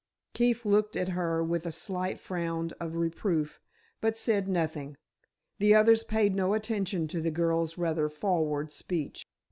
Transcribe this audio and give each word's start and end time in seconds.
Keefe 0.33 0.65
looked 0.65 0.95
at 0.95 1.09
her 1.09 1.43
with 1.43 1.67
a 1.67 1.71
slight 1.71 2.19
frown 2.19 2.71
of 2.79 2.95
reproof, 2.95 3.59
but 4.01 4.17
said 4.17 4.47
nothing. 4.47 4.97
The 5.59 5.75
others 5.75 6.03
paid 6.03 6.35
no 6.35 6.55
attention 6.55 7.07
to 7.09 7.21
the 7.21 7.29
girl's 7.29 7.77
rather 7.77 8.09
forward 8.09 8.71
speech. 8.71 9.25